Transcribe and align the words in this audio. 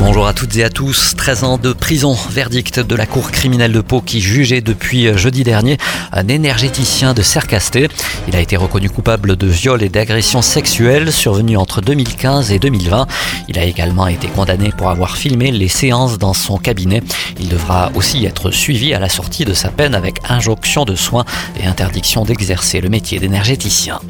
Bonjour 0.00 0.26
à 0.26 0.32
toutes 0.32 0.56
et 0.56 0.64
à 0.64 0.70
tous. 0.70 1.14
13 1.16 1.44
ans 1.44 1.56
de 1.56 1.72
prison, 1.72 2.16
verdict 2.30 2.80
de 2.80 2.96
la 2.96 3.06
Cour 3.06 3.30
criminelle 3.30 3.72
de 3.72 3.80
Pau 3.80 4.00
qui 4.00 4.20
jugeait 4.20 4.60
depuis 4.60 5.16
jeudi 5.16 5.44
dernier 5.44 5.78
un 6.12 6.26
énergéticien 6.26 7.14
de 7.14 7.22
Sercasté. 7.22 7.88
Il 8.26 8.34
a 8.34 8.40
été 8.40 8.56
reconnu 8.56 8.90
coupable 8.90 9.36
de 9.36 9.46
viol 9.46 9.82
et 9.84 9.88
d'agression 9.88 10.42
sexuelle 10.42 11.12
survenue 11.12 11.56
entre 11.56 11.80
2015 11.80 12.50
et 12.50 12.58
2020. 12.58 13.06
Il 13.48 13.58
a 13.58 13.64
également 13.64 14.08
été 14.08 14.26
condamné 14.26 14.72
pour 14.76 14.90
avoir 14.90 15.16
filmé 15.16 15.52
les 15.52 15.68
séances 15.68 16.18
dans 16.18 16.34
son 16.34 16.58
cabinet. 16.58 17.02
Il 17.38 17.48
devra 17.48 17.92
aussi 17.94 18.26
être 18.26 18.50
suivi 18.50 18.94
à 18.94 18.98
la 18.98 19.08
sortie 19.08 19.44
de 19.44 19.54
sa 19.54 19.68
peine 19.68 19.94
avec 19.94 20.16
injonction 20.28 20.84
de 20.84 20.96
soins 20.96 21.24
et 21.60 21.66
interdiction 21.66 22.24
d'exercer 22.24 22.80
le 22.80 22.88
métier 22.88 23.20
d'énergéticien. 23.20 24.00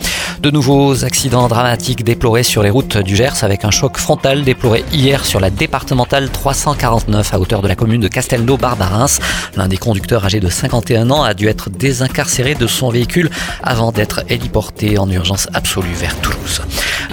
De 0.40 0.50
nouveaux 0.50 1.04
accidents 1.04 1.48
dramatiques 1.48 2.04
déplorés 2.04 2.42
sur 2.42 2.62
les 2.62 2.70
routes 2.70 2.98
du 2.98 3.16
Gers 3.16 3.42
avec 3.44 3.64
un 3.64 3.70
choc 3.70 3.96
frontal 3.98 4.44
déploré 4.44 4.84
hier 4.92 5.24
sur 5.24 5.40
la 5.40 5.50
départementale 5.74 6.30
349 6.30 7.34
à 7.34 7.40
hauteur 7.40 7.60
de 7.60 7.66
la 7.66 7.74
commune 7.74 8.00
de 8.00 8.06
Castelnau-Barbarins. 8.06 9.18
L'un 9.56 9.66
des 9.66 9.76
conducteurs 9.76 10.24
âgé 10.24 10.38
de 10.38 10.48
51 10.48 11.10
ans 11.10 11.24
a 11.24 11.34
dû 11.34 11.48
être 11.48 11.68
désincarcéré 11.68 12.54
de 12.54 12.68
son 12.68 12.90
véhicule 12.90 13.28
avant 13.60 13.90
d'être 13.90 14.22
héliporté 14.28 14.98
en 14.98 15.10
urgence 15.10 15.48
absolue 15.52 15.94
vers 15.94 16.14
Toulouse. 16.20 16.62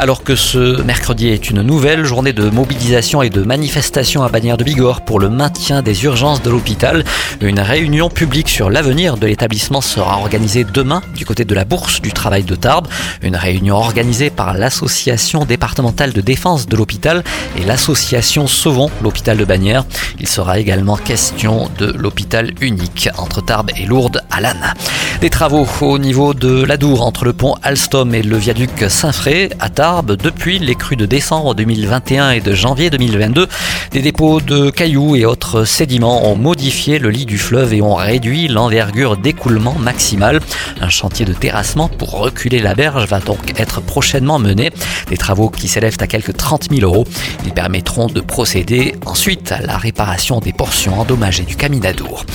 Alors 0.02 0.24
que 0.24 0.36
ce 0.36 0.82
mercredi 0.82 1.28
est 1.28 1.52
une 1.52 1.62
nouvelle 1.62 2.06
journée 2.06 2.34
de 2.34 2.50
mobilisation 2.50 3.22
et 3.22 3.30
de 3.30 3.44
manifestation 3.44 4.24
à 4.24 4.30
Bagnères 4.30 4.58
de 4.58 4.64
Bigorre 4.64 5.02
pour 5.02 5.20
le 5.20 5.30
maintien 5.30 5.84
des 5.84 6.06
urgences 6.06 6.42
de 6.42 6.50
l'hôpital, 6.50 7.04
une 7.40 7.60
réunion 7.60 8.10
publique 8.10 8.50
sur 8.50 8.72
l'avenir 8.72 9.16
de 9.18 9.28
l'établissement 9.28 9.80
sera 9.80 10.18
organisée 10.18 10.64
demain 10.64 11.04
du 11.16 11.24
côté 11.24 11.46
de 11.46 11.54
la 11.54 11.66
Bourse 11.66 12.02
du 12.02 12.14
Travail 12.14 12.44
de 12.44 12.56
Tarbes. 12.56 12.88
Une 13.22 13.36
réunion 13.36 13.76
organisée 13.76 14.32
par 14.32 14.56
l'association 14.56 15.46
départementale 15.46 16.14
de 16.14 16.22
défense 16.22 16.66
de 16.66 16.76
l'hôpital 16.76 17.24
et 17.60 17.64
l'association 17.64 18.48
Sauvons 18.48 18.90
l'hôpital 19.04 19.38
de 19.38 19.46
Bagnères. 19.46 19.86
Il 20.20 20.28
sera 20.28 20.58
également 20.58 20.98
question 20.98 21.70
de 21.78 21.92
l'hôpital 21.92 22.56
unique 22.60 23.08
entre 23.20 23.46
Tarbes 23.46 23.70
et 23.78 23.86
Lourdes 23.86 24.24
à 24.32 24.42
Lannes. 24.42 24.74
Des 25.22 25.30
travaux 25.30 25.68
au 25.82 26.00
niveau 26.00 26.34
de 26.34 26.64
l'Adour 26.64 27.04
entre 27.04 27.26
le 27.26 27.34
pont 27.34 27.54
Alstom 27.62 28.16
et 28.16 28.24
le 28.24 28.38
viaduc 28.38 28.86
Saint-Fré 28.90 29.52
à 29.60 29.70
Tarbes 29.70 30.14
depuis 30.16 30.58
les 30.58 30.74
crues 30.74 30.96
de 30.96 31.06
décembre 31.06 31.54
2021 31.54 32.32
et 32.32 32.42
de 32.42 32.56
janvier 32.56 32.90
2022. 32.90 33.48
Des 33.92 34.02
dépôts 34.02 34.42
de 34.42 34.72
cailloux 34.72 35.16
et 35.16 35.26
autres 35.26 35.64
sédiments 35.64 36.28
ont 36.28 36.36
modifié 36.36 36.98
le 36.98 37.12
lit 37.12 37.28
du 37.28 37.38
fleuve 37.38 37.72
et 37.76 37.84
ont 37.84 37.94
réduit 37.94 38.48
l'envergure 38.48 39.16
d'écoulement 39.16 39.76
maximale. 39.76 40.40
Un 40.80 40.90
chantier 40.90 41.24
de 41.24 41.34
terrassement 41.34 41.88
pour 41.88 42.18
reculer 42.18 42.58
la 42.58 42.74
berge 42.74 43.06
va 43.06 43.20
donc 43.20 43.60
être 43.60 43.80
prochainement 43.80 44.40
mené. 44.40 44.72
Des 45.12 45.18
travaux 45.18 45.52
qui 45.52 45.68
s'élèvent 45.68 45.98
à 46.00 46.08
quelques 46.08 46.36
30 46.36 46.70
000 46.72 46.82
euros. 46.82 47.06
Ils 47.46 47.54
permettront 47.54 48.08
de 48.08 48.22
procéder 48.22 48.96
ensuite 49.06 49.52
à 49.52 49.62
la 49.62 49.78
réparation 49.78 50.40
des 50.40 50.52
portions 50.52 51.00
endommagées 51.00 51.44
du 51.44 51.56
Caminadour. 51.56 52.26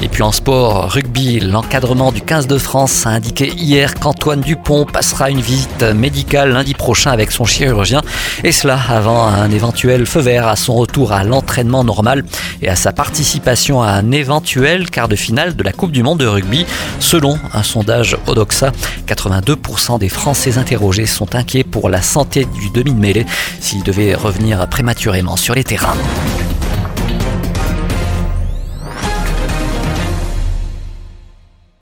Et 0.00 0.08
puis 0.08 0.22
en 0.22 0.30
sport, 0.30 0.92
rugby, 0.92 1.40
l'encadrement 1.40 2.12
du 2.12 2.22
15 2.36 2.48
de 2.48 2.58
France 2.58 3.06
a 3.06 3.10
indiqué 3.12 3.50
hier 3.56 3.94
qu'Antoine 3.94 4.42
Dupont 4.42 4.84
passera 4.84 5.30
une 5.30 5.40
visite 5.40 5.82
médicale 5.82 6.50
lundi 6.50 6.74
prochain 6.74 7.10
avec 7.10 7.32
son 7.32 7.46
chirurgien. 7.46 8.02
Et 8.44 8.52
cela 8.52 8.78
avant 8.90 9.26
un 9.26 9.50
éventuel 9.50 10.04
feu 10.04 10.20
vert 10.20 10.46
à 10.46 10.54
son 10.54 10.74
retour 10.74 11.12
à 11.12 11.24
l'entraînement 11.24 11.82
normal 11.82 12.26
et 12.60 12.68
à 12.68 12.76
sa 12.76 12.92
participation 12.92 13.80
à 13.80 13.92
un 13.92 14.10
éventuel 14.10 14.90
quart 14.90 15.08
de 15.08 15.16
finale 15.16 15.56
de 15.56 15.62
la 15.62 15.72
Coupe 15.72 15.92
du 15.92 16.02
Monde 16.02 16.18
de 16.18 16.26
rugby. 16.26 16.66
Selon 17.00 17.38
un 17.54 17.62
sondage 17.62 18.18
Odoxa, 18.26 18.70
82% 19.06 19.98
des 19.98 20.10
Français 20.10 20.58
interrogés 20.58 21.06
sont 21.06 21.34
inquiets 21.34 21.64
pour 21.64 21.88
la 21.88 22.02
santé 22.02 22.44
du 22.44 22.68
demi-mêlée 22.68 23.24
s'il 23.60 23.82
devait 23.82 24.14
revenir 24.14 24.68
prématurément 24.68 25.36
sur 25.36 25.54
les 25.54 25.64
terrains. 25.64 25.96